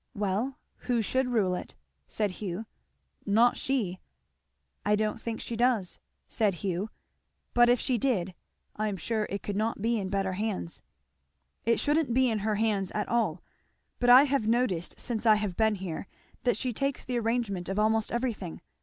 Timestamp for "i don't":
4.83-5.21